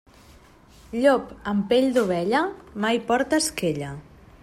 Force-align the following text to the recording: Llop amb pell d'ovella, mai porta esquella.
Llop 1.01 1.35
amb 1.53 1.69
pell 1.73 1.87
d'ovella, 1.99 2.43
mai 2.87 3.05
porta 3.13 3.45
esquella. 3.45 3.97